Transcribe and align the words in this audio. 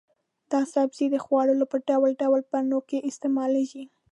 دا 0.51 0.61
سبزی 0.73 1.07
د 1.11 1.15
خوړو 1.23 1.65
په 1.71 1.77
ډول 1.87 2.11
ډول 2.21 2.41
بڼو 2.51 2.79
کې 2.89 3.05
استعمالېږي. 3.09 3.83